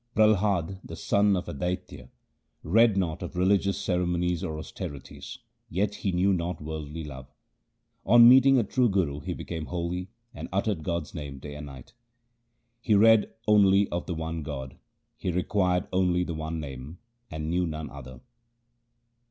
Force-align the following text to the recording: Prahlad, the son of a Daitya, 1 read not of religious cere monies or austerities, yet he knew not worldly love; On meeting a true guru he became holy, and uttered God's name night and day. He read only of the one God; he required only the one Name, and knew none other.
Prahlad, 0.15 0.79
the 0.83 0.95
son 0.95 1.35
of 1.35 1.47
a 1.47 1.53
Daitya, 1.53 2.09
1 2.63 2.73
read 2.73 2.97
not 2.97 3.21
of 3.21 3.35
religious 3.35 3.77
cere 3.77 4.03
monies 4.03 4.43
or 4.43 4.57
austerities, 4.57 5.37
yet 5.69 5.93
he 5.97 6.11
knew 6.11 6.33
not 6.33 6.59
worldly 6.59 7.03
love; 7.03 7.27
On 8.03 8.27
meeting 8.27 8.57
a 8.57 8.63
true 8.63 8.89
guru 8.89 9.19
he 9.19 9.35
became 9.35 9.67
holy, 9.67 10.09
and 10.33 10.49
uttered 10.51 10.81
God's 10.81 11.13
name 11.13 11.35
night 11.35 11.45
and 11.53 11.67
day. 11.85 11.91
He 12.81 12.95
read 12.95 13.31
only 13.47 13.87
of 13.89 14.07
the 14.07 14.15
one 14.15 14.41
God; 14.41 14.75
he 15.17 15.29
required 15.29 15.87
only 15.93 16.23
the 16.23 16.33
one 16.33 16.59
Name, 16.59 16.97
and 17.29 17.51
knew 17.51 17.67
none 17.67 17.91
other. 17.91 18.21